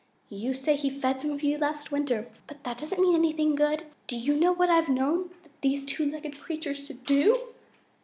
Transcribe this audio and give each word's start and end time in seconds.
You 0.31 0.55
say 0.55 0.75
he 0.75 0.89
fed 0.89 1.21
some 1.21 1.29
of 1.29 1.43
you 1.43 1.59
last 1.59 1.91
winter, 1.91 2.27
but 2.47 2.63
that 2.63 2.79
doesn't 2.79 2.99
mean 2.99 3.13
anything 3.13 3.53
good. 3.53 3.85
Do 4.07 4.15
you 4.17 4.35
know 4.35 4.51
what 4.51 4.71
I've 4.71 4.89
known 4.89 5.29
these 5.61 5.85
two 5.85 6.09
legged 6.11 6.39
creatures 6.41 6.87
to 6.87 6.95
do?" 6.95 7.49